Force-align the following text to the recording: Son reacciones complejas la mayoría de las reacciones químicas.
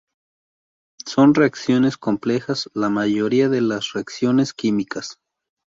Son 1.05 1.35
reacciones 1.35 1.95
complejas 1.95 2.71
la 2.73 2.89
mayoría 2.89 3.49
de 3.49 3.61
las 3.61 3.93
reacciones 3.93 4.51
químicas. 4.51 5.19